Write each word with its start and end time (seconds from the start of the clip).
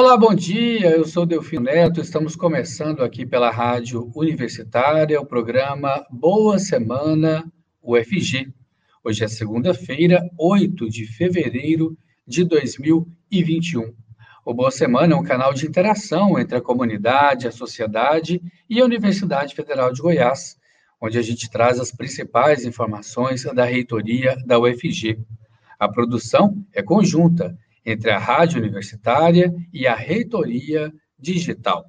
Olá, 0.00 0.16
bom 0.16 0.32
dia. 0.32 0.90
Eu 0.90 1.04
sou 1.04 1.26
Delfino 1.26 1.64
Neto. 1.64 2.00
Estamos 2.00 2.36
começando 2.36 3.02
aqui 3.02 3.26
pela 3.26 3.50
Rádio 3.50 4.12
Universitária 4.14 5.20
o 5.20 5.26
programa 5.26 6.06
Boa 6.08 6.56
Semana 6.60 7.44
UFG. 7.82 8.46
Hoje 9.02 9.24
é 9.24 9.26
segunda-feira, 9.26 10.24
8 10.38 10.88
de 10.88 11.04
fevereiro 11.04 11.98
de 12.24 12.44
2021. 12.44 13.92
O 14.44 14.54
Boa 14.54 14.70
Semana 14.70 15.14
é 15.14 15.16
um 15.16 15.24
canal 15.24 15.52
de 15.52 15.66
interação 15.66 16.38
entre 16.38 16.56
a 16.56 16.62
comunidade, 16.62 17.48
a 17.48 17.52
sociedade 17.52 18.40
e 18.70 18.80
a 18.80 18.84
Universidade 18.84 19.52
Federal 19.52 19.92
de 19.92 20.00
Goiás, 20.00 20.56
onde 21.00 21.18
a 21.18 21.22
gente 21.22 21.50
traz 21.50 21.80
as 21.80 21.90
principais 21.90 22.64
informações 22.64 23.42
da 23.42 23.64
reitoria 23.64 24.36
da 24.46 24.60
UFG. 24.60 25.18
A 25.76 25.88
produção 25.88 26.64
é 26.72 26.84
conjunta 26.84 27.58
entre 27.90 28.10
a 28.10 28.18
Rádio 28.18 28.60
Universitária 28.60 29.50
e 29.72 29.86
a 29.86 29.94
Reitoria 29.94 30.92
Digital. 31.18 31.86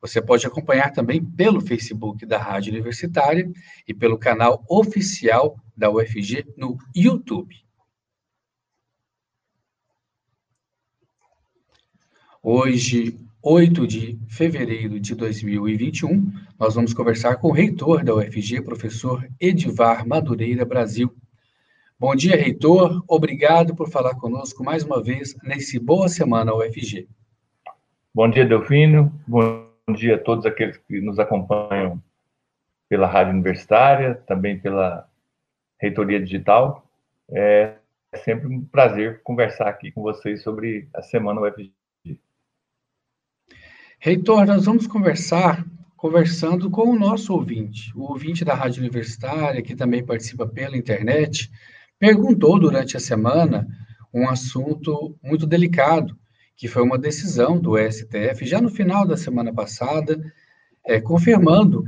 Você 0.00 0.20
pode 0.20 0.46
acompanhar 0.46 0.92
também 0.92 1.22
pelo 1.22 1.60
Facebook 1.60 2.24
da 2.24 2.38
Rádio 2.38 2.72
Universitária 2.72 3.48
e 3.86 3.92
pelo 3.92 4.18
canal 4.18 4.64
oficial 4.68 5.56
da 5.76 5.90
UFG 5.90 6.46
no 6.56 6.78
YouTube. 6.96 7.54
Hoje, 12.44 13.16
8 13.40 13.86
de 13.86 14.18
fevereiro 14.28 14.98
de 14.98 15.14
2021, 15.14 16.32
nós 16.58 16.74
vamos 16.74 16.92
conversar 16.92 17.36
com 17.36 17.46
o 17.46 17.52
reitor 17.52 18.02
da 18.02 18.16
UFG, 18.16 18.62
professor 18.62 19.24
Edivar 19.40 20.04
Madureira 20.04 20.64
Brasil. 20.64 21.14
Bom 21.96 22.16
dia, 22.16 22.34
reitor. 22.34 23.00
Obrigado 23.06 23.76
por 23.76 23.88
falar 23.88 24.16
conosco 24.16 24.64
mais 24.64 24.82
uma 24.82 25.00
vez 25.00 25.36
nesse 25.44 25.78
Boa 25.78 26.08
Semana 26.08 26.52
UFG. 26.52 27.06
Bom 28.12 28.28
dia, 28.28 28.44
Delfino. 28.44 29.12
Bom 29.24 29.64
dia 29.96 30.16
a 30.16 30.18
todos 30.18 30.44
aqueles 30.44 30.76
que 30.78 31.00
nos 31.00 31.20
acompanham 31.20 32.02
pela 32.88 33.06
Rádio 33.06 33.34
Universitária, 33.34 34.16
também 34.26 34.58
pela 34.58 35.08
Reitoria 35.80 36.18
Digital. 36.18 36.84
É 37.30 37.76
sempre 38.16 38.48
um 38.48 38.64
prazer 38.64 39.22
conversar 39.22 39.68
aqui 39.68 39.92
com 39.92 40.02
vocês 40.02 40.42
sobre 40.42 40.88
a 40.92 41.02
Semana 41.02 41.40
UFG. 41.40 41.72
Reitor, 44.04 44.44
nós 44.44 44.64
vamos 44.64 44.88
conversar 44.88 45.64
conversando 45.96 46.68
com 46.68 46.90
o 46.90 46.98
nosso 46.98 47.32
ouvinte, 47.32 47.96
o 47.96 48.10
ouvinte 48.10 48.44
da 48.44 48.52
Rádio 48.52 48.80
Universitária, 48.80 49.62
que 49.62 49.76
também 49.76 50.04
participa 50.04 50.44
pela 50.44 50.76
internet, 50.76 51.48
perguntou 52.00 52.58
durante 52.58 52.96
a 52.96 53.00
semana 53.00 53.64
um 54.12 54.28
assunto 54.28 55.16
muito 55.22 55.46
delicado, 55.46 56.18
que 56.56 56.66
foi 56.66 56.82
uma 56.82 56.98
decisão 56.98 57.60
do 57.60 57.78
STF, 57.78 58.44
já 58.44 58.60
no 58.60 58.68
final 58.68 59.06
da 59.06 59.16
semana 59.16 59.54
passada, 59.54 60.20
é, 60.84 61.00
confirmando 61.00 61.84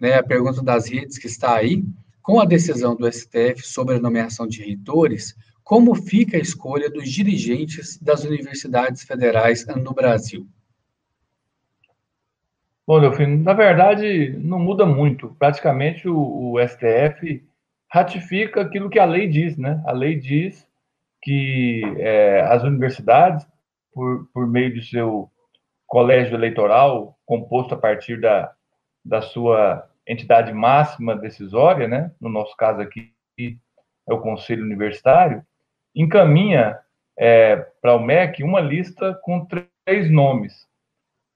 né, 0.00 0.14
a 0.14 0.22
pergunta 0.22 0.62
das 0.62 0.88
redes 0.88 1.18
que 1.18 1.26
está 1.26 1.56
aí, 1.56 1.82
com 2.22 2.38
a 2.38 2.44
decisão 2.44 2.94
do 2.94 3.10
STF 3.12 3.66
sobre 3.66 3.96
a 3.96 4.00
nomeação 4.00 4.46
de 4.46 4.62
reitores, 4.62 5.34
como 5.64 5.96
fica 5.96 6.36
a 6.36 6.40
escolha 6.40 6.88
dos 6.88 7.10
dirigentes 7.10 7.98
das 7.98 8.22
universidades 8.22 9.02
federais 9.02 9.66
no 9.66 9.92
Brasil? 9.92 10.46
Bom, 12.86 13.00
Delfino, 13.00 13.42
na 13.42 13.52
verdade, 13.52 14.30
não 14.38 14.60
muda 14.60 14.86
muito. 14.86 15.34
Praticamente 15.40 16.08
o, 16.08 16.52
o, 16.52 16.68
STF 16.68 17.44
ratifica 17.90 18.60
aquilo 18.60 18.88
que 18.88 19.00
a 19.00 19.04
lei 19.04 19.26
diz, 19.26 19.56
né? 19.56 19.82
A 19.84 19.90
lei 19.90 20.14
diz 20.14 20.64
que 21.20 21.82
é, 21.98 22.42
as 22.42 22.62
universidades, 22.62 23.44
por, 23.92 24.28
por 24.32 24.46
meio 24.46 24.72
do 24.72 24.82
seu 24.82 25.28
colégio 25.84 26.36
eleitoral, 26.36 27.18
composto 27.26 27.74
a 27.74 27.78
partir 27.78 28.20
da, 28.20 28.52
da 29.04 29.20
sua 29.20 29.90
entidade 30.06 30.52
máxima 30.52 31.16
decisória, 31.16 31.88
né? 31.88 32.12
No 32.20 32.28
nosso 32.28 32.56
caso 32.56 32.80
aqui 32.80 33.12
é 33.38 34.14
o 34.14 34.20
Conselho 34.20 34.62
Universitário, 34.62 35.44
encaminha 35.92 36.78
é, 37.18 37.56
para 37.82 37.96
o 37.96 38.00
MEC 38.00 38.44
uma 38.44 38.60
lista 38.60 39.18
com 39.22 39.44
três 39.44 40.08
nomes 40.08 40.68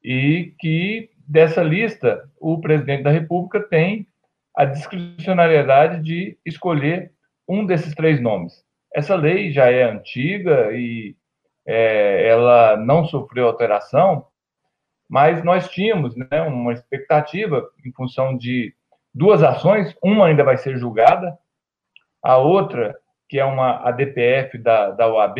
e 0.04 0.54
que 0.60 1.10
dessa 1.30 1.62
lista, 1.62 2.28
o 2.40 2.60
presidente 2.60 3.04
da 3.04 3.10
República 3.10 3.60
tem 3.60 4.04
a 4.56 4.64
discricionariedade 4.64 6.02
de 6.02 6.36
escolher 6.44 7.12
um 7.48 7.64
desses 7.64 7.94
três 7.94 8.20
nomes. 8.20 8.64
Essa 8.92 9.14
lei 9.14 9.52
já 9.52 9.70
é 9.70 9.84
antiga 9.84 10.72
e 10.72 11.14
é, 11.64 12.26
ela 12.26 12.76
não 12.76 13.04
sofreu 13.04 13.46
alteração, 13.46 14.26
mas 15.08 15.44
nós 15.44 15.68
tínhamos 15.68 16.16
né, 16.16 16.42
uma 16.42 16.72
expectativa 16.72 17.64
em 17.86 17.92
função 17.92 18.36
de 18.36 18.74
duas 19.14 19.40
ações, 19.40 19.96
uma 20.02 20.26
ainda 20.26 20.42
vai 20.42 20.56
ser 20.56 20.78
julgada, 20.78 21.38
a 22.20 22.38
outra, 22.38 22.96
que 23.28 23.38
é 23.38 23.44
uma 23.44 23.88
ADPF 23.88 24.58
da, 24.58 24.90
da 24.90 25.06
OAB, 25.06 25.38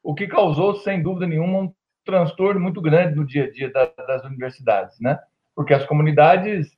O 0.02 0.14
que 0.14 0.26
causou, 0.26 0.76
sem 0.76 1.02
dúvida 1.02 1.26
nenhuma, 1.26 1.58
um 1.58 1.74
transtorno 2.04 2.60
muito 2.60 2.80
grande 2.80 3.14
no 3.14 3.26
dia 3.26 3.44
a 3.44 3.50
dia 3.50 3.70
da, 3.70 3.86
das 4.06 4.24
universidades, 4.24 4.98
né? 5.00 5.18
Porque 5.56 5.74
as 5.74 5.84
comunidades 5.86 6.70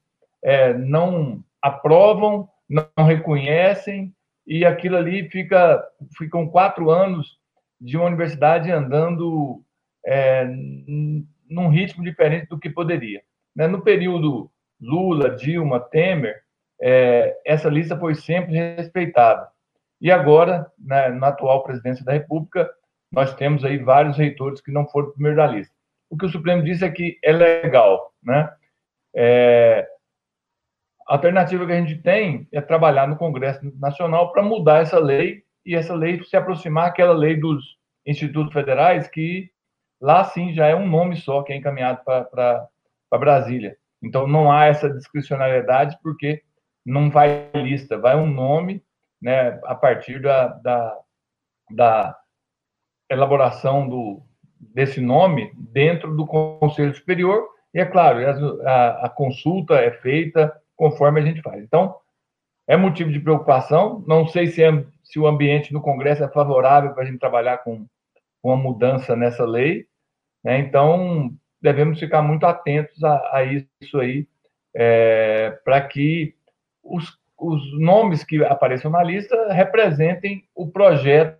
é, 0.42 0.72
não 0.72 1.44
aprovam, 1.60 2.48
não 2.68 3.04
reconhecem, 3.04 4.14
e 4.46 4.64
aquilo 4.64 4.96
ali 4.96 5.28
fica 5.28 5.84
ficam 6.16 6.48
quatro 6.48 6.90
anos 6.90 7.36
de 7.78 7.98
uma 7.98 8.06
universidade 8.06 8.70
andando 8.70 9.62
é, 10.06 10.46
num 10.46 11.68
ritmo 11.68 12.02
diferente 12.02 12.48
do 12.48 12.58
que 12.58 12.70
poderia. 12.70 13.20
Né? 13.54 13.66
No 13.66 13.82
período 13.82 14.50
Lula, 14.80 15.30
Dilma, 15.36 15.80
Temer, 15.80 16.42
é, 16.80 17.36
essa 17.44 17.68
lista 17.68 17.98
foi 17.98 18.14
sempre 18.14 18.54
respeitada. 18.54 19.48
E 20.00 20.10
agora, 20.10 20.70
né, 20.78 21.08
na 21.08 21.28
atual 21.28 21.64
presidência 21.64 22.04
da 22.04 22.12
República, 22.12 22.70
nós 23.10 23.34
temos 23.34 23.64
aí 23.64 23.78
vários 23.78 24.16
reitores 24.16 24.60
que 24.60 24.70
não 24.70 24.86
foram 24.88 25.10
primeiro 25.10 25.36
da 25.36 25.46
lista. 25.46 25.74
O 26.08 26.16
que 26.16 26.26
o 26.26 26.28
Supremo 26.28 26.62
disse 26.62 26.84
é 26.84 26.90
que 26.90 27.18
é 27.22 27.32
legal, 27.32 28.12
né? 28.22 28.50
É, 29.20 29.84
a 31.08 31.14
alternativa 31.14 31.66
que 31.66 31.72
a 31.72 31.80
gente 31.80 31.96
tem 31.96 32.46
é 32.52 32.60
trabalhar 32.60 33.08
no 33.08 33.16
Congresso 33.16 33.60
Nacional 33.76 34.30
para 34.30 34.44
mudar 34.44 34.82
essa 34.82 35.00
lei 35.00 35.42
e 35.66 35.74
essa 35.74 35.92
lei 35.92 36.22
se 36.22 36.36
aproximar 36.36 36.86
àquela 36.86 37.12
lei 37.12 37.34
dos 37.34 37.76
institutos 38.06 38.52
federais 38.52 39.08
que 39.08 39.50
lá 40.00 40.22
sim 40.22 40.52
já 40.52 40.68
é 40.68 40.76
um 40.76 40.88
nome 40.88 41.16
só 41.16 41.42
que 41.42 41.52
é 41.52 41.56
encaminhado 41.56 42.04
para 42.04 42.68
Brasília. 43.10 43.76
Então 44.00 44.28
não 44.28 44.52
há 44.52 44.66
essa 44.66 44.88
discricionariedade 44.88 45.98
porque 46.00 46.44
não 46.86 47.10
vai 47.10 47.50
lista, 47.54 47.98
vai 47.98 48.14
um 48.14 48.30
nome 48.30 48.84
né, 49.20 49.58
a 49.64 49.74
partir 49.74 50.22
da, 50.22 50.46
da, 50.46 50.96
da 51.72 52.16
elaboração 53.10 53.88
do, 53.88 54.22
desse 54.60 55.00
nome 55.00 55.52
dentro 55.56 56.14
do 56.14 56.24
Conselho 56.24 56.94
Superior, 56.94 57.57
e 57.74 57.80
é 57.80 57.84
claro, 57.84 58.18
a, 58.66 59.06
a, 59.06 59.08
consulta 59.08 59.74
é 59.74 59.90
feita 59.90 60.54
conforme 60.76 61.20
a 61.20 61.24
gente 61.24 61.42
faz. 61.42 61.62
Então, 61.62 61.96
é 62.66 62.76
motivo 62.76 63.10
de 63.10 63.20
preocupação, 63.20 64.04
não 64.06 64.26
sei 64.26 64.46
se, 64.46 64.62
é, 64.62 64.84
se 65.04 65.18
o 65.18 65.26
ambiente 65.26 65.72
no 65.72 65.80
Congresso 65.80 66.24
é 66.24 66.28
favorável 66.28 66.92
para 66.92 67.02
a 67.02 67.06
gente 67.06 67.18
trabalhar 67.18 67.58
com, 67.58 67.86
com 68.40 68.50
uma 68.50 68.56
mudança 68.56 69.14
nessa 69.16 69.44
lei, 69.44 69.86
né? 70.42 70.58
então 70.58 71.32
devemos 71.60 71.98
ficar 71.98 72.22
muito 72.22 72.44
atentos 72.46 73.02
a, 73.02 73.36
a 73.36 73.44
isso 73.44 73.98
aí, 73.98 74.26
é, 74.74 75.50
para 75.64 75.80
que 75.80 76.34
os, 76.82 77.18
os 77.36 77.78
nomes 77.78 78.24
que 78.24 78.42
apareçam 78.44 78.90
na 78.90 79.02
lista 79.02 79.52
representem 79.52 80.46
o 80.54 80.68
projeto 80.68 81.38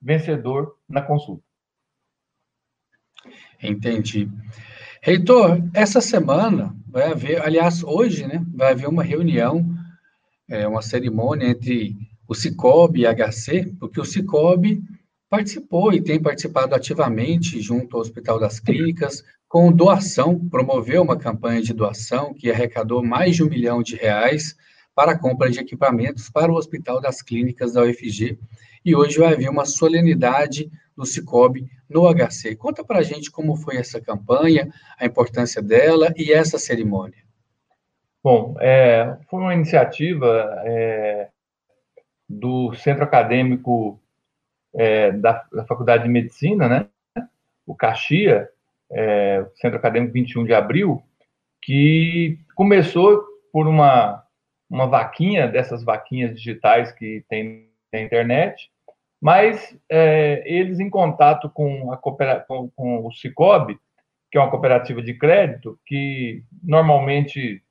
vencedor 0.00 0.76
na 0.88 1.02
consulta. 1.02 1.42
Entendi. 3.62 4.28
Reitor, 5.02 5.62
essa 5.72 6.00
semana 6.00 6.76
vai 6.86 7.10
haver, 7.10 7.40
aliás, 7.40 7.82
hoje, 7.82 8.26
né, 8.26 8.44
vai 8.54 8.72
haver 8.72 8.86
uma 8.86 9.02
reunião, 9.02 9.66
é, 10.46 10.68
uma 10.68 10.82
cerimônia 10.82 11.48
entre 11.48 11.96
o 12.28 12.34
Cicobi 12.34 13.00
e 13.00 13.06
a 13.06 13.14
HC, 13.14 13.74
porque 13.80 13.98
o 13.98 14.04
Cicobi 14.04 14.82
participou 15.30 15.92
e 15.92 16.02
tem 16.02 16.20
participado 16.20 16.74
ativamente 16.74 17.62
junto 17.62 17.96
ao 17.96 18.02
Hospital 18.02 18.38
das 18.38 18.60
Clínicas 18.60 19.24
com 19.48 19.72
doação, 19.72 20.38
promoveu 20.48 21.02
uma 21.02 21.16
campanha 21.16 21.62
de 21.62 21.72
doação 21.72 22.34
que 22.34 22.50
arrecadou 22.50 23.02
mais 23.02 23.36
de 23.36 23.42
um 23.42 23.48
milhão 23.48 23.82
de 23.82 23.96
reais 23.96 24.54
para 24.94 25.12
a 25.12 25.18
compra 25.18 25.50
de 25.50 25.60
equipamentos 25.60 26.30
para 26.30 26.50
o 26.50 26.56
Hospital 26.56 27.00
das 27.00 27.22
Clínicas 27.22 27.72
da 27.72 27.82
UFG. 27.82 28.38
E 28.84 28.94
hoje 28.94 29.18
vai 29.18 29.32
haver 29.32 29.48
uma 29.48 29.64
solenidade 29.64 30.70
do 30.96 31.04
Cicobi 31.04 31.68
no 31.88 32.02
HC. 32.12 32.56
Conta 32.56 32.84
para 32.84 32.98
a 32.98 33.02
gente 33.02 33.30
como 33.30 33.56
foi 33.56 33.76
essa 33.76 34.00
campanha, 34.00 34.72
a 34.98 35.06
importância 35.06 35.62
dela 35.62 36.12
e 36.16 36.32
essa 36.32 36.58
cerimônia. 36.58 37.24
Bom, 38.22 38.54
é, 38.60 39.16
foi 39.28 39.40
uma 39.40 39.54
iniciativa 39.54 40.62
é, 40.64 41.28
do 42.28 42.74
Centro 42.74 43.04
Acadêmico 43.04 44.00
é, 44.74 45.10
da, 45.12 45.44
da, 45.52 45.64
Faculdade 45.64 46.04
de 46.04 46.10
Medicina, 46.10 46.68
né? 46.68 46.88
o 47.66 47.74
Caxia, 47.74 48.48
é, 48.92 49.46
Centro 49.54 49.78
Acadêmico 49.78 50.12
21 50.12 50.44
de 50.44 50.52
Abril, 50.52 51.02
que 51.62 52.38
começou 52.54 53.24
por 53.52 53.66
uma, 53.66 54.22
uma 54.70 54.86
vaquinha, 54.86 55.48
dessas 55.48 55.82
vaquinhas 55.82 56.34
digitais 56.34 56.92
que 56.92 57.24
tem 57.28 57.68
na 57.92 58.00
internet, 58.00 58.70
mas 59.20 59.76
é, 59.90 60.42
eles, 60.46 60.78
em 60.78 60.88
contato 60.88 61.50
com, 61.50 61.92
a 61.92 61.96
com, 61.96 62.70
com 62.70 63.06
o 63.06 63.12
Cicobi, 63.12 63.78
que 64.30 64.38
é 64.38 64.40
uma 64.40 64.50
cooperativa 64.50 65.02
de 65.02 65.12
crédito, 65.14 65.78
que 65.84 66.44
normalmente, 66.62 67.62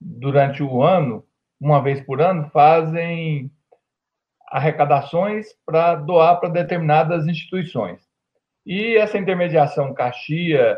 durante 0.00 0.62
o 0.62 0.82
ano, 0.82 1.24
uma 1.60 1.80
vez 1.80 2.00
por 2.00 2.20
ano, 2.20 2.50
fazem 2.50 3.50
arrecadações 4.48 5.46
para 5.64 5.94
doar 5.94 6.40
para 6.40 6.48
determinadas 6.50 7.26
instituições. 7.26 8.02
E 8.66 8.96
essa 8.96 9.16
intermediação 9.16 9.94
Caxia, 9.94 10.76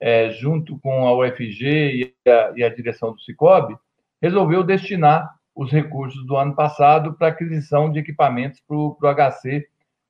é, 0.00 0.30
junto 0.30 0.78
com 0.80 1.06
a 1.06 1.14
UFG 1.14 2.14
e 2.26 2.30
a, 2.30 2.52
e 2.56 2.64
a 2.64 2.68
direção 2.68 3.12
do 3.12 3.20
Cicobi, 3.20 3.76
resolveu 4.24 4.64
destinar 4.64 5.34
os 5.54 5.70
recursos 5.70 6.24
do 6.26 6.34
ano 6.34 6.54
passado 6.54 7.12
para 7.12 7.28
aquisição 7.28 7.92
de 7.92 7.98
equipamentos 7.98 8.58
para 8.66 8.74
o 8.74 8.96
HC, 8.98 9.68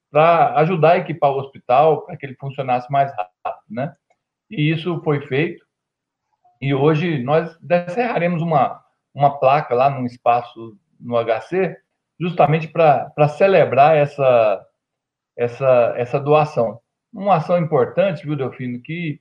para 0.08 0.54
ajudar 0.60 0.92
a 0.92 0.98
equipar 0.98 1.32
o 1.32 1.38
hospital, 1.40 2.02
para 2.02 2.16
que 2.16 2.24
ele 2.24 2.36
funcionasse 2.36 2.90
mais 2.92 3.10
rápido, 3.10 3.64
né? 3.68 3.92
E 4.48 4.70
isso 4.70 5.02
foi 5.02 5.26
feito. 5.26 5.66
E 6.60 6.72
hoje 6.72 7.24
nós 7.24 7.58
encerraremos 7.60 8.40
uma, 8.40 8.80
uma 9.12 9.36
placa 9.40 9.74
lá 9.74 9.90
num 9.90 10.06
espaço 10.06 10.78
no 11.00 11.16
HC, 11.16 11.76
justamente 12.20 12.68
para 12.68 13.28
celebrar 13.36 13.96
essa, 13.96 14.64
essa, 15.36 15.92
essa 15.96 16.20
doação. 16.20 16.78
Uma 17.12 17.36
ação 17.36 17.58
importante, 17.58 18.24
viu, 18.24 18.36
Delfino, 18.36 18.80
que 18.80 19.20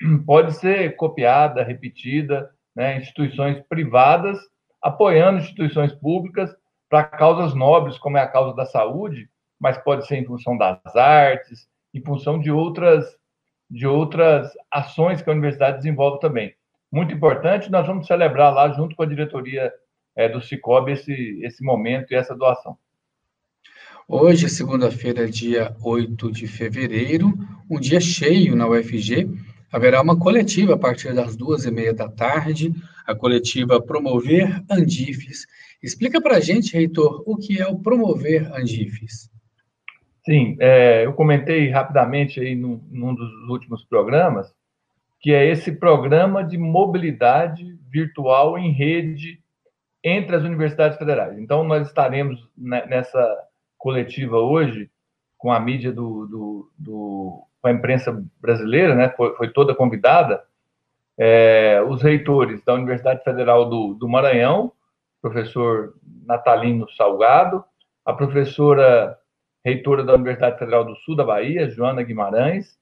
pode 0.26 0.54
ser 0.54 0.96
copiada, 0.96 1.62
repetida, 1.62 2.50
né, 2.78 2.96
instituições 2.96 3.60
privadas 3.68 4.38
apoiando 4.80 5.40
instituições 5.40 5.92
públicas 5.92 6.54
para 6.88 7.02
causas 7.02 7.52
nobres, 7.52 7.98
como 7.98 8.16
é 8.16 8.20
a 8.20 8.28
causa 8.28 8.54
da 8.54 8.64
saúde, 8.64 9.28
mas 9.58 9.76
pode 9.78 10.06
ser 10.06 10.16
em 10.18 10.24
função 10.24 10.56
das 10.56 10.94
artes, 10.94 11.68
em 11.92 12.00
função 12.00 12.38
de 12.38 12.52
outras, 12.52 13.04
de 13.68 13.84
outras 13.84 14.52
ações 14.70 15.20
que 15.20 15.28
a 15.28 15.32
universidade 15.32 15.78
desenvolve 15.78 16.20
também. 16.20 16.54
Muito 16.90 17.12
importante, 17.12 17.68
nós 17.68 17.84
vamos 17.84 18.06
celebrar 18.06 18.54
lá, 18.54 18.70
junto 18.70 18.94
com 18.94 19.02
a 19.02 19.06
diretoria 19.06 19.72
é, 20.14 20.28
do 20.28 20.40
Cicobi, 20.40 20.92
esse, 20.92 21.40
esse 21.42 21.64
momento 21.64 22.12
e 22.12 22.14
essa 22.14 22.32
doação. 22.32 22.78
Hoje, 24.06 24.48
segunda-feira, 24.48 25.28
dia 25.28 25.76
8 25.82 26.30
de 26.30 26.46
fevereiro, 26.46 27.34
um 27.68 27.80
dia 27.80 28.00
cheio 28.00 28.54
na 28.54 28.68
UFG, 28.68 29.28
haverá 29.72 30.00
uma 30.00 30.18
coletiva 30.18 30.74
a 30.74 30.78
partir 30.78 31.14
das 31.14 31.36
duas 31.36 31.64
e 31.64 31.70
meia 31.70 31.92
da 31.92 32.08
tarde, 32.08 32.72
a 33.06 33.14
coletiva 33.14 33.80
Promover 33.80 34.62
Andifes. 34.70 35.46
Explica 35.82 36.20
para 36.20 36.36
a 36.36 36.40
gente, 36.40 36.74
reitor, 36.74 37.22
o 37.26 37.36
que 37.36 37.60
é 37.60 37.66
o 37.66 37.78
Promover 37.78 38.52
Andifes. 38.54 39.30
Sim, 40.24 40.56
é, 40.60 41.06
eu 41.06 41.14
comentei 41.14 41.70
rapidamente 41.70 42.40
aí 42.40 42.54
num, 42.54 42.82
num 42.90 43.14
dos 43.14 43.30
últimos 43.48 43.84
programas, 43.84 44.52
que 45.20 45.32
é 45.32 45.50
esse 45.50 45.72
programa 45.72 46.44
de 46.44 46.58
mobilidade 46.58 47.78
virtual 47.90 48.58
em 48.58 48.72
rede 48.72 49.40
entre 50.04 50.36
as 50.36 50.42
universidades 50.42 50.98
federais. 50.98 51.38
Então, 51.38 51.64
nós 51.64 51.88
estaremos 51.88 52.48
nessa 52.56 53.38
coletiva 53.76 54.38
hoje 54.38 54.90
com 55.36 55.52
a 55.52 55.58
mídia 55.58 55.92
do, 55.92 56.26
do, 56.26 56.72
do 56.78 57.47
com 57.60 57.68
a 57.68 57.72
imprensa 57.72 58.24
brasileira, 58.40 58.94
né, 58.94 59.08
foi, 59.10 59.34
foi 59.36 59.48
toda 59.50 59.74
convidada, 59.74 60.42
é, 61.18 61.82
os 61.88 62.02
reitores 62.02 62.62
da 62.64 62.74
Universidade 62.74 63.24
Federal 63.24 63.68
do, 63.68 63.94
do 63.94 64.08
Maranhão, 64.08 64.72
professor 65.20 65.94
Natalino 66.24 66.88
Salgado, 66.92 67.64
a 68.04 68.12
professora 68.12 69.18
reitora 69.64 70.04
da 70.04 70.14
Universidade 70.14 70.58
Federal 70.58 70.84
do 70.84 70.94
Sul 70.96 71.16
da 71.16 71.24
Bahia, 71.24 71.68
Joana 71.68 72.02
Guimarães, 72.02 72.78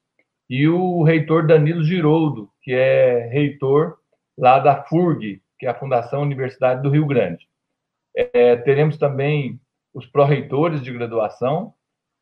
e 0.48 0.68
o 0.68 1.02
reitor 1.02 1.46
Danilo 1.46 1.82
Giroldo, 1.82 2.50
que 2.62 2.72
é 2.72 3.26
reitor 3.32 3.96
lá 4.38 4.58
da 4.60 4.84
FURG, 4.84 5.42
que 5.58 5.66
é 5.66 5.70
a 5.70 5.74
Fundação 5.74 6.22
Universidade 6.22 6.82
do 6.82 6.90
Rio 6.90 7.06
Grande. 7.06 7.48
é, 8.14 8.56
teremos 8.56 8.96
também 8.98 9.58
os 9.92 10.06
pró-reitores 10.06 10.82
de 10.82 10.92
graduação 10.92 11.72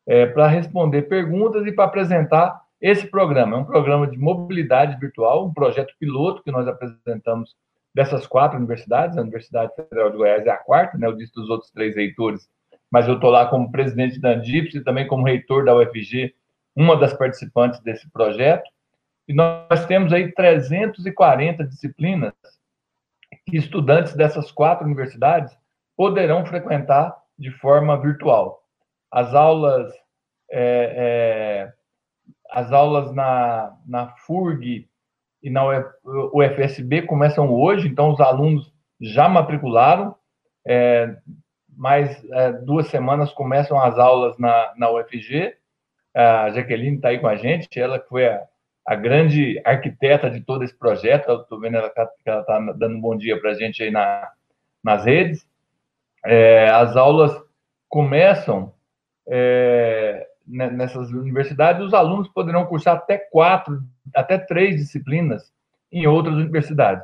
é, 0.07 0.25
para 0.25 0.47
responder 0.47 1.03
perguntas 1.03 1.65
e 1.65 1.71
para 1.71 1.85
apresentar 1.85 2.61
esse 2.79 3.07
programa. 3.07 3.57
É 3.57 3.59
um 3.59 3.65
programa 3.65 4.07
de 4.07 4.17
mobilidade 4.17 4.99
virtual, 4.99 5.45
um 5.45 5.53
projeto 5.53 5.93
piloto 5.99 6.43
que 6.43 6.51
nós 6.51 6.67
apresentamos 6.67 7.55
dessas 7.93 8.27
quatro 8.27 8.57
universidades. 8.57 9.17
A 9.17 9.21
Universidade 9.21 9.73
Federal 9.75 10.11
de 10.11 10.17
Goiás 10.17 10.45
é 10.45 10.49
a 10.49 10.57
quarta, 10.57 10.97
né? 10.97 11.07
eu 11.07 11.15
disse 11.15 11.33
dos 11.33 11.49
outros 11.49 11.71
três 11.71 11.95
reitores, 11.95 12.47
mas 12.91 13.07
eu 13.07 13.15
estou 13.15 13.29
lá 13.29 13.47
como 13.47 13.71
presidente 13.71 14.19
da 14.19 14.31
Andips 14.31 14.75
e 14.75 14.83
também 14.83 15.07
como 15.07 15.25
reitor 15.25 15.65
da 15.65 15.75
UFG, 15.75 16.35
uma 16.75 16.97
das 16.97 17.13
participantes 17.13 17.79
desse 17.79 18.09
projeto. 18.11 18.69
E 19.27 19.33
nós 19.33 19.85
temos 19.87 20.13
aí 20.13 20.31
340 20.31 21.63
disciplinas 21.63 22.33
que 23.47 23.57
estudantes 23.57 24.13
dessas 24.13 24.51
quatro 24.51 24.85
universidades 24.85 25.55
poderão 25.95 26.45
frequentar 26.45 27.15
de 27.37 27.51
forma 27.51 27.99
virtual. 27.99 28.64
As 29.15 29.33
aulas, 29.33 29.93
é, 30.51 31.69
é, 31.71 31.73
as 32.51 32.73
aulas 32.73 33.13
na, 33.13 33.73
na 33.87 34.09
FURG 34.09 34.89
e 35.41 35.49
na 35.49 35.63
UFSB 36.33 37.03
começam 37.03 37.49
hoje, 37.49 37.87
então 37.87 38.11
os 38.11 38.19
alunos 38.19 38.73
já 38.99 39.29
matricularam. 39.29 40.13
É, 40.67 41.15
mais 41.77 42.21
é, 42.29 42.51
duas 42.51 42.87
semanas 42.87 43.31
começam 43.31 43.79
as 43.79 43.97
aulas 43.97 44.37
na, 44.37 44.73
na 44.75 44.91
UFG. 44.91 45.55
A 46.13 46.49
Jaqueline 46.49 46.97
está 46.97 47.07
aí 47.07 47.19
com 47.19 47.27
a 47.27 47.37
gente, 47.37 47.79
ela 47.79 48.01
foi 48.09 48.27
a, 48.27 48.43
a 48.85 48.95
grande 48.95 49.61
arquiteta 49.63 50.29
de 50.29 50.41
todo 50.41 50.65
esse 50.65 50.77
projeto. 50.77 51.31
Estou 51.31 51.61
vendo 51.61 51.77
ela, 51.77 51.89
que 51.89 52.29
ela 52.29 52.41
está 52.41 52.59
dando 52.73 52.97
um 52.97 53.01
bom 53.01 53.15
dia 53.15 53.39
para 53.39 53.51
a 53.51 53.53
gente 53.53 53.81
aí 53.81 53.91
na, 53.91 54.29
nas 54.83 55.05
redes. 55.05 55.47
É, 56.25 56.67
as 56.69 56.97
aulas 56.97 57.33
começam 57.87 58.74
é, 59.27 60.27
nessas 60.47 61.09
universidades, 61.11 61.81
os 61.81 61.93
alunos 61.93 62.27
poderão 62.27 62.65
cursar 62.65 62.97
até 62.97 63.17
quatro, 63.17 63.81
até 64.13 64.37
três 64.37 64.77
disciplinas 64.77 65.51
em 65.91 66.05
outras 66.05 66.35
universidades, 66.35 67.03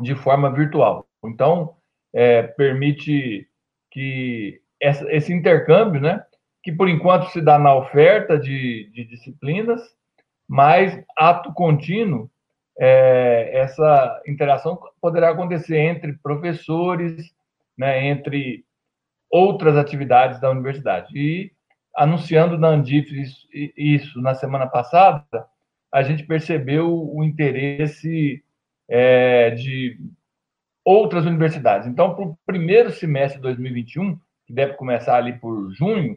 de 0.00 0.14
forma 0.14 0.50
virtual. 0.52 1.06
Então, 1.24 1.76
é, 2.12 2.42
permite 2.42 3.48
que 3.90 4.60
essa, 4.80 5.10
esse 5.12 5.32
intercâmbio, 5.32 6.00
né, 6.00 6.24
que 6.62 6.72
por 6.72 6.88
enquanto 6.88 7.30
se 7.30 7.40
dá 7.40 7.58
na 7.58 7.74
oferta 7.74 8.38
de, 8.38 8.90
de 8.92 9.04
disciplinas, 9.04 9.80
mas 10.48 11.00
ato 11.16 11.52
contínuo, 11.54 12.30
é, 12.78 13.50
essa 13.54 14.22
interação 14.26 14.78
poderá 15.00 15.30
acontecer 15.30 15.78
entre 15.78 16.12
professores, 16.14 17.32
né, 17.76 18.06
entre 18.06 18.64
outras 19.30 19.76
atividades 19.76 20.40
da 20.40 20.50
universidade. 20.50 21.16
E 21.16 21.52
anunciando 21.94 22.58
na 22.58 22.68
Andif 22.68 23.10
isso, 23.20 23.46
isso, 23.76 24.20
na 24.20 24.34
semana 24.34 24.66
passada, 24.66 25.24
a 25.92 26.02
gente 26.02 26.24
percebeu 26.24 26.92
o 26.92 27.24
interesse 27.24 28.42
é, 28.88 29.50
de 29.50 29.98
outras 30.84 31.24
universidades. 31.24 31.88
Então, 31.88 32.14
para 32.14 32.24
o 32.24 32.38
primeiro 32.46 32.90
semestre 32.90 33.38
de 33.38 33.42
2021, 33.42 34.18
que 34.46 34.52
deve 34.52 34.74
começar 34.74 35.16
ali 35.16 35.32
por 35.38 35.70
junho, 35.72 36.16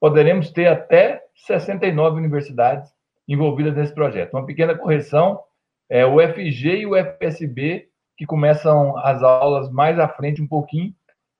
poderemos 0.00 0.50
ter 0.50 0.68
até 0.68 1.22
69 1.34 2.16
universidades 2.18 2.90
envolvidas 3.28 3.74
nesse 3.74 3.94
projeto. 3.94 4.32
Uma 4.32 4.46
pequena 4.46 4.74
correção, 4.76 5.40
é 5.88 6.04
o 6.06 6.20
FG 6.20 6.78
e 6.78 6.86
o 6.86 6.94
FSB, 6.96 7.88
que 8.16 8.24
começam 8.24 8.96
as 8.98 9.22
aulas 9.22 9.70
mais 9.70 9.98
à 9.98 10.08
frente 10.08 10.40
um 10.40 10.48
pouquinho, 10.48 10.94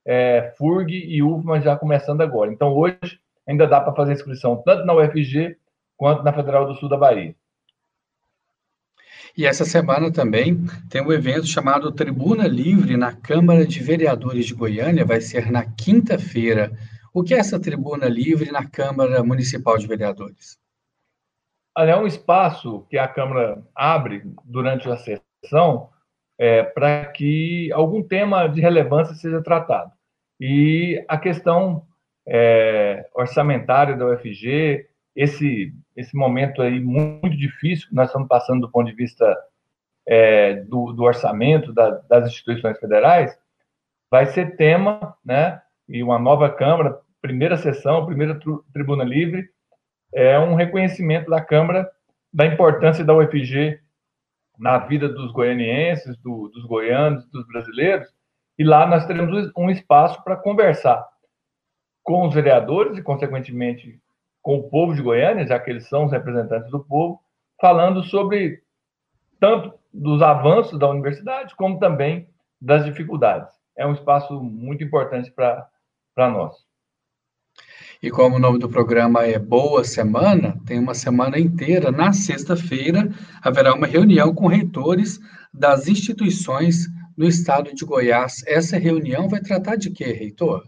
é, 0.06 0.54
FURG 0.56 0.94
e 0.94 1.22
UFMA 1.22 1.60
já 1.60 1.76
começando 1.76 2.20
agora. 2.20 2.52
Então, 2.52 2.72
hoje, 2.72 3.20
ainda 3.46 3.66
dá 3.66 3.80
para 3.80 3.94
fazer 3.94 4.12
inscrição 4.12 4.62
tanto 4.64 4.86
na 4.86 4.94
UFG 4.94 5.56
quanto 5.96 6.22
na 6.22 6.32
Federal 6.32 6.66
do 6.66 6.75
Sul 6.75 6.88
da 6.88 6.96
Bahia. 6.96 7.34
E 9.36 9.44
essa 9.44 9.64
semana 9.64 10.10
também 10.10 10.64
tem 10.88 11.02
um 11.02 11.12
evento 11.12 11.46
chamado 11.46 11.92
Tribuna 11.92 12.46
Livre 12.46 12.96
na 12.96 13.12
Câmara 13.12 13.66
de 13.66 13.82
Vereadores 13.82 14.46
de 14.46 14.54
Goiânia, 14.54 15.04
vai 15.04 15.20
ser 15.20 15.50
na 15.50 15.64
quinta-feira. 15.64 16.72
O 17.12 17.22
que 17.22 17.34
é 17.34 17.38
essa 17.38 17.60
Tribuna 17.60 18.08
Livre 18.08 18.50
na 18.50 18.64
Câmara 18.64 19.22
Municipal 19.22 19.76
de 19.76 19.86
Vereadores? 19.86 20.58
Olha, 21.76 21.90
é 21.90 21.96
um 21.96 22.06
espaço 22.06 22.86
que 22.88 22.96
a 22.96 23.06
Câmara 23.06 23.62
abre 23.75 24.22
durante 24.44 24.88
a 24.88 24.96
sessão 24.96 25.90
é, 26.38 26.62
para 26.62 27.06
que 27.06 27.70
algum 27.72 28.02
tema 28.02 28.46
de 28.46 28.60
relevância 28.60 29.14
seja 29.14 29.42
tratado. 29.42 29.95
E 30.40 31.05
a 31.09 31.16
questão 31.19 31.87
é, 32.26 33.09
orçamentária 33.14 33.97
da 33.97 34.07
UFG, 34.07 34.87
esse, 35.14 35.73
esse 35.97 36.16
momento 36.16 36.61
aí 36.61 36.81
muito 36.81 37.37
difícil 37.37 37.88
que 37.88 37.95
nós 37.95 38.09
estamos 38.09 38.28
passando 38.28 38.62
do 38.62 38.71
ponto 38.71 38.87
de 38.90 38.97
vista 38.97 39.37
é, 40.07 40.57
do, 40.64 40.93
do, 40.93 41.02
orçamento 41.02 41.73
da, 41.73 41.90
das 42.09 42.28
instituições 42.28 42.78
federais, 42.78 43.37
vai 44.11 44.26
ser 44.26 44.57
tema, 44.57 45.16
né? 45.25 45.61
E 45.88 46.02
uma 46.02 46.19
nova 46.19 46.50
Câmara, 46.50 47.00
primeira 47.21 47.57
sessão, 47.57 48.07
primeira 48.07 48.38
tribuna 48.73 49.05
livre, 49.05 49.49
é 50.14 50.38
um 50.38 50.55
reconhecimento 50.55 51.31
da 51.31 51.40
Câmara 51.40 51.90
da 52.33 52.47
importância 52.47 53.05
da 53.05 53.14
UFG 53.14 53.81
na 54.59 54.78
vida 54.78 55.09
dos 55.09 55.33
goianienses, 55.33 56.16
do, 56.19 56.49
dos 56.49 56.64
goianos, 56.64 57.26
dos 57.31 57.47
brasileiros, 57.47 58.09
e 58.58 58.64
lá 58.64 58.86
nós 58.86 59.06
teremos 59.06 59.50
um 59.56 59.70
espaço 59.70 60.22
para 60.25 60.36
conversar 60.36 61.06
com 62.02 62.26
os 62.26 62.34
vereadores 62.34 62.96
e, 62.96 63.02
consequentemente, 63.02 64.00
com 64.40 64.58
o 64.58 64.70
povo 64.70 64.94
de 64.94 65.02
Goiânia, 65.02 65.46
já 65.46 65.58
que 65.58 65.70
eles 65.70 65.88
são 65.88 66.04
os 66.04 66.12
representantes 66.12 66.70
do 66.70 66.84
povo, 66.84 67.20
falando 67.60 68.02
sobre 68.04 68.62
tanto 69.40 69.75
dos 69.92 70.22
avanços 70.22 70.78
da 70.78 70.88
universidade, 70.88 71.54
como 71.56 71.78
também 71.78 72.28
das 72.60 72.84
dificuldades. 72.84 73.52
É 73.76 73.86
um 73.86 73.92
espaço 73.92 74.40
muito 74.40 74.84
importante 74.84 75.30
para 75.32 75.68
nós. 76.16 76.54
E 78.02 78.10
como 78.10 78.36
o 78.36 78.38
nome 78.38 78.58
do 78.58 78.68
programa 78.68 79.25
é 79.25 79.38
Boa 79.38 79.82
Semana, 79.82 80.58
tem 80.66 80.78
uma 80.78 80.94
semana 80.94 81.38
inteira. 81.38 81.90
Na 81.90 82.12
sexta-feira, 82.12 83.08
haverá 83.42 83.75
uma 83.75 83.86
reunião 83.86 84.34
com 84.34 84.46
reitores 84.46 85.18
das 85.52 85.88
instituições 85.88 86.86
no 87.16 87.26
estado 87.26 87.75
de 87.75 87.85
Goiás. 87.85 88.44
Essa 88.46 88.78
reunião 88.78 89.28
vai 89.28 89.40
tratar 89.40 89.76
de 89.76 89.90
quê, 89.90 90.12
reitor? 90.12 90.66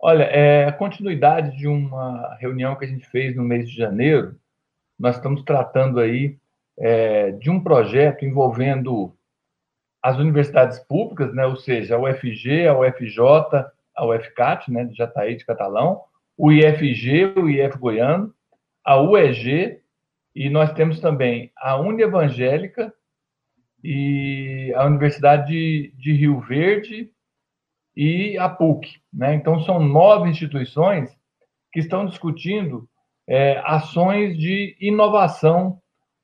Olha, 0.00 0.24
é 0.24 0.66
a 0.66 0.72
continuidade 0.72 1.56
de 1.56 1.68
uma 1.68 2.36
reunião 2.40 2.76
que 2.76 2.84
a 2.84 2.88
gente 2.88 3.06
fez 3.08 3.34
no 3.36 3.42
mês 3.42 3.68
de 3.68 3.76
janeiro. 3.76 4.36
Nós 4.98 5.16
estamos 5.16 5.42
tratando 5.42 6.00
aí 6.00 6.36
é, 6.78 7.30
de 7.32 7.50
um 7.50 7.62
projeto 7.62 8.24
envolvendo 8.24 9.14
as 10.02 10.18
universidades 10.18 10.78
públicas, 10.80 11.34
né, 11.34 11.46
ou 11.46 11.56
seja, 11.56 11.96
a 11.96 11.98
UFG, 11.98 12.66
a 12.66 12.78
UFJ, 12.78 13.18
a 13.96 14.06
UFCAT, 14.06 14.70
né, 14.70 14.84
de 14.84 14.94
Jataí 14.94 15.36
de 15.36 15.46
Catalão, 15.46 16.02
o 16.36 16.52
IFG, 16.52 17.32
o 17.38 17.48
IF 17.48 17.78
Goiano, 17.78 18.34
a 18.84 19.00
UEG, 19.00 19.80
e 20.34 20.50
nós 20.50 20.72
temos 20.72 21.00
também 21.00 21.50
a 21.56 21.76
Unievangélica 21.76 22.92
e 23.84 24.72
a 24.74 24.86
Universidade 24.86 25.48
de, 25.48 25.92
de 25.98 26.12
Rio 26.14 26.40
Verde 26.40 27.10
e 27.94 28.38
a 28.38 28.48
PUC. 28.48 28.96
Né? 29.12 29.34
Então, 29.34 29.60
são 29.60 29.78
nove 29.78 30.30
instituições 30.30 31.14
que 31.70 31.80
estão 31.80 32.06
discutindo 32.06 32.88
é, 33.28 33.58
ações 33.64 34.38
de 34.38 34.74
inovação 34.80 35.78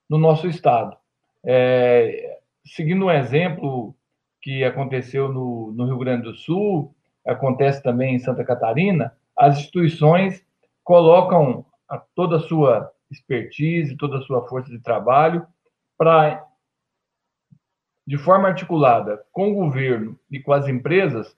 no 0.09 0.17
nosso 0.17 0.49
Estado. 0.49 0.97
É, 1.45 2.39
seguindo 2.65 3.05
um 3.05 3.11
exemplo 3.11 3.95
que 4.41 4.65
aconteceu 4.65 5.31
no, 5.31 5.71
no 5.73 5.85
Rio 5.85 5.99
Grande 5.99 6.23
do 6.23 6.35
Sul, 6.35 6.95
acontece 7.27 7.83
também 7.83 8.15
em 8.15 8.19
Santa 8.19 8.43
Catarina, 8.43 9.13
as 9.37 9.59
instituições 9.59 10.43
colocam 10.83 11.65
a 11.87 11.99
toda 11.99 12.37
a 12.37 12.41
sua 12.41 12.91
expertise, 13.11 13.97
toda 13.97 14.19
a 14.19 14.23
sua 14.23 14.49
força 14.49 14.71
de 14.71 14.79
trabalho 14.79 15.47
para, 15.99 16.43
de 18.11 18.19
forma 18.19 18.49
articulada 18.49 19.23
com 19.31 19.53
o 19.53 19.55
governo 19.55 20.19
e 20.29 20.41
com 20.41 20.53
as 20.53 20.67
empresas, 20.67 21.33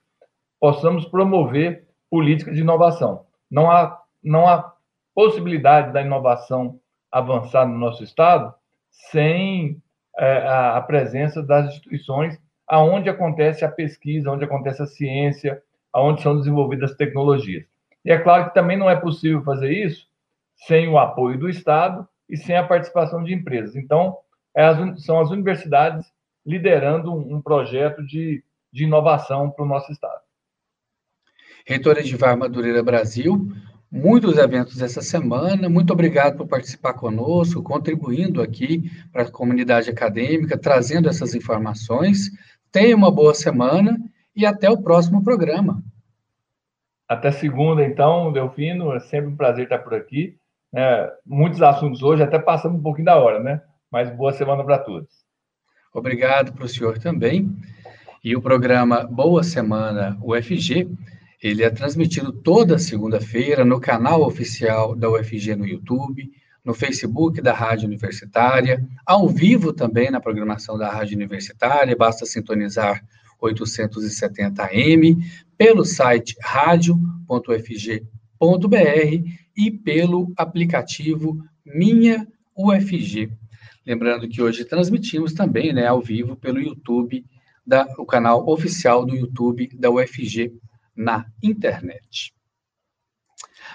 possamos 0.58 1.04
promover 1.04 1.86
políticas 2.08 2.54
de 2.54 2.62
inovação. 2.62 3.26
Não 3.50 3.70
há, 3.70 4.00
não 4.24 4.48
há 4.48 4.72
possibilidade 5.14 5.92
da 5.92 6.00
inovação 6.00 6.80
avançar 7.10 7.66
no 7.66 7.76
nosso 7.76 8.02
Estado 8.02 8.54
sem 8.88 9.82
é, 10.16 10.48
a, 10.48 10.80
presença 10.80 11.42
das 11.42 11.66
instituições 11.66 12.40
aonde 12.66 13.10
acontece 13.10 13.66
a 13.66 13.70
pesquisa, 13.70 14.30
onde 14.30 14.44
acontece 14.44 14.80
a 14.80 14.86
ciência, 14.86 15.62
aonde 15.92 16.22
são 16.22 16.38
desenvolvidas 16.38 16.96
tecnologias. 16.96 17.66
E 18.02 18.10
é 18.10 18.16
claro 18.16 18.46
que 18.46 18.54
também 18.54 18.78
não 18.78 18.88
é 18.88 18.96
possível 18.96 19.42
fazer 19.42 19.70
isso 19.70 20.08
sem 20.56 20.88
o 20.88 20.96
apoio 20.96 21.38
do 21.38 21.50
Estado 21.50 22.08
e 22.30 22.34
sem 22.34 22.56
a 22.56 22.66
participação 22.66 23.22
de 23.22 23.34
empresas. 23.34 23.76
Então, 23.76 24.16
é 24.56 24.64
são 24.96 25.20
as 25.20 25.30
universidades 25.30 26.10
liderando 26.44 27.12
um, 27.12 27.40
projeto 27.40 28.04
de, 28.04 28.42
de 28.72 28.84
inovação 28.84 29.50
para 29.50 29.64
o 29.64 29.68
nosso 29.68 29.90
Estado. 29.92 30.20
Reitor 31.66 31.98
Edivar 31.98 32.36
Madureira 32.36 32.82
Brasil, 32.82 33.48
muitos 33.90 34.36
eventos 34.36 34.82
essa 34.82 35.00
semana. 35.00 35.68
Muito 35.68 35.92
obrigado 35.92 36.36
por 36.36 36.48
participar 36.48 36.94
conosco, 36.94 37.62
contribuindo 37.62 38.42
aqui 38.42 38.90
para 39.12 39.22
a 39.22 39.30
comunidade 39.30 39.88
acadêmica, 39.88 40.58
trazendo 40.58 41.08
essas 41.08 41.34
informações. 41.34 42.30
Tenha 42.72 42.96
uma 42.96 43.10
boa 43.10 43.34
semana 43.34 43.96
e 44.34 44.44
até 44.44 44.68
o 44.68 44.82
próximo 44.82 45.22
programa. 45.22 45.82
Até 47.08 47.30
segunda, 47.30 47.84
então, 47.84 48.32
Delfino. 48.32 48.92
É 48.94 49.00
sempre 49.00 49.30
um 49.30 49.36
prazer 49.36 49.64
estar 49.64 49.78
por 49.78 49.94
aqui. 49.94 50.38
É, 50.74 51.12
muitos 51.26 51.60
assuntos 51.60 52.02
hoje, 52.02 52.22
até 52.22 52.38
passando 52.38 52.76
um 52.76 52.82
pouquinho 52.82 53.04
da 53.04 53.16
hora, 53.16 53.38
né? 53.38 53.62
Mas 53.90 54.10
boa 54.10 54.32
semana 54.32 54.64
para 54.64 54.78
todos. 54.78 55.21
Obrigado 55.92 56.52
para 56.52 56.64
o 56.64 56.68
senhor 56.68 56.98
também. 56.98 57.54
E 58.24 58.34
o 58.36 58.40
programa 58.40 59.04
Boa 59.04 59.42
Semana 59.42 60.18
UFG 60.22 60.88
ele 61.42 61.64
é 61.64 61.70
transmitido 61.70 62.32
toda 62.32 62.78
segunda-feira 62.78 63.64
no 63.64 63.80
canal 63.80 64.22
oficial 64.22 64.94
da 64.94 65.10
UFG 65.10 65.56
no 65.56 65.66
YouTube, 65.66 66.30
no 66.64 66.72
Facebook 66.72 67.42
da 67.42 67.52
Rádio 67.52 67.88
Universitária, 67.88 68.86
ao 69.04 69.28
vivo 69.28 69.72
também 69.72 70.08
na 70.08 70.20
programação 70.20 70.78
da 70.78 70.88
Rádio 70.88 71.16
Universitária, 71.16 71.96
basta 71.96 72.24
sintonizar 72.24 73.04
870M, 73.42 75.16
pelo 75.58 75.84
site 75.84 76.36
radio.ufg.br 76.40 77.02
e 79.56 79.70
pelo 79.70 80.32
aplicativo 80.36 81.44
Minha 81.66 82.24
UFG. 82.56 83.32
Lembrando 83.84 84.28
que 84.28 84.40
hoje 84.40 84.64
transmitimos 84.64 85.32
também 85.32 85.72
né, 85.72 85.86
ao 85.86 86.00
vivo 86.00 86.36
pelo 86.36 86.60
YouTube, 86.60 87.24
da, 87.66 87.86
o 87.98 88.06
canal 88.06 88.48
oficial 88.48 89.04
do 89.04 89.14
YouTube 89.14 89.68
da 89.74 89.90
UFG 89.90 90.52
na 90.94 91.26
internet. 91.42 92.32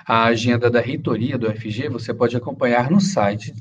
A 0.05 0.25
agenda 0.25 0.69
da 0.69 0.79
reitoria 0.79 1.37
do 1.37 1.51
FG 1.51 1.89
você 1.89 2.13
pode 2.13 2.37
acompanhar 2.37 2.89
no 2.89 3.01
site, 3.01 3.53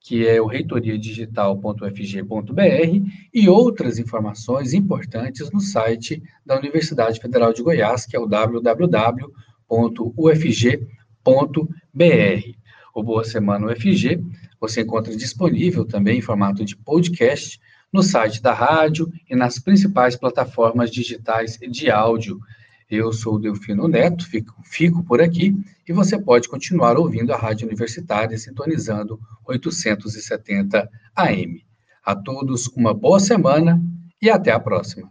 que 0.00 0.26
é 0.26 0.40
o 0.40 0.46
reitoriadigital.fg.br, 0.46 3.12
e 3.32 3.48
outras 3.48 3.98
informações 3.98 4.72
importantes 4.72 5.50
no 5.50 5.60
site 5.60 6.22
da 6.44 6.58
Universidade 6.58 7.20
Federal 7.20 7.52
de 7.52 7.62
Goiás, 7.62 8.06
que 8.06 8.16
é 8.16 8.20
o 8.20 8.26
www.ufg.br. 8.26 9.32
O 12.94 13.02
Boa 13.02 13.24
Semana 13.24 13.66
UFG 13.66 14.20
você 14.62 14.82
encontra 14.82 15.16
disponível 15.16 15.84
também 15.84 16.18
em 16.18 16.22
formato 16.22 16.64
de 16.64 16.76
podcast 16.76 17.60
no 17.92 18.00
site 18.00 18.40
da 18.40 18.54
rádio 18.54 19.12
e 19.28 19.34
nas 19.34 19.58
principais 19.58 20.14
plataformas 20.14 20.88
digitais 20.88 21.58
de 21.58 21.90
áudio 21.90 22.38
eu 22.88 23.12
sou 23.12 23.40
Delfino 23.40 23.88
Neto, 23.88 24.24
fico, 24.24 24.54
fico 24.62 25.02
por 25.02 25.20
aqui 25.20 25.52
e 25.88 25.92
você 25.92 26.16
pode 26.16 26.48
continuar 26.48 26.96
ouvindo 26.96 27.32
a 27.32 27.36
Rádio 27.36 27.66
Universitária 27.66 28.38
sintonizando 28.38 29.18
870 29.46 30.88
AM. 31.16 31.64
A 32.04 32.14
todos 32.14 32.68
uma 32.68 32.94
boa 32.94 33.18
semana 33.18 33.82
e 34.20 34.30
até 34.30 34.52
a 34.52 34.60
próxima. 34.60 35.10